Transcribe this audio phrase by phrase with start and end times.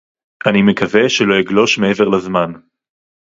[0.49, 2.51] אני מקווה שלא אגלוש מעבר לזמן